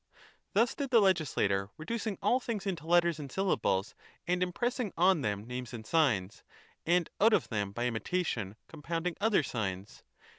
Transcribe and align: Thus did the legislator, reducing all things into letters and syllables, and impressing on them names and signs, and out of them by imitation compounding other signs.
Thus 0.53 0.73
did 0.73 0.89
the 0.89 0.99
legislator, 0.99 1.69
reducing 1.77 2.17
all 2.23 2.39
things 2.39 2.65
into 2.65 2.87
letters 2.87 3.19
and 3.19 3.31
syllables, 3.31 3.93
and 4.25 4.41
impressing 4.41 4.91
on 4.97 5.21
them 5.21 5.45
names 5.45 5.75
and 5.75 5.85
signs, 5.85 6.41
and 6.87 7.07
out 7.19 7.33
of 7.33 7.49
them 7.49 7.71
by 7.71 7.85
imitation 7.85 8.55
compounding 8.67 9.15
other 9.21 9.43
signs. 9.43 10.01